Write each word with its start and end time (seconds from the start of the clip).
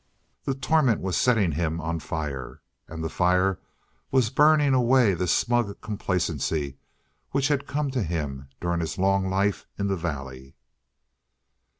The 0.45 0.55
torment 0.55 0.99
was 0.99 1.15
setting 1.15 1.51
him 1.51 1.79
on 1.79 1.99
fire. 1.99 2.63
And 2.87 3.03
the 3.03 3.07
fire 3.09 3.59
was 4.09 4.31
burning 4.31 4.73
away 4.73 5.13
the 5.13 5.27
smug 5.27 5.79
complacency 5.81 6.77
which 7.29 7.49
had 7.49 7.67
come 7.67 7.91
to 7.91 8.01
him 8.01 8.47
during 8.59 8.79
his 8.79 8.97
long 8.97 9.29
life 9.29 9.67
in 9.77 9.85
the 9.85 9.95
valley. 9.95 10.55